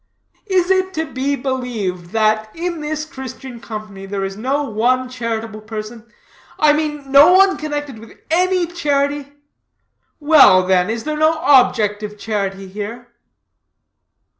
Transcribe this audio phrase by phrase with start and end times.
[0.47, 5.61] "Is it to be believed that, in this Christian company, there is no one charitable
[5.61, 6.11] person?
[6.57, 9.31] I mean, no one connected with any charity?
[10.19, 13.09] Well, then, is there no object of charity here?"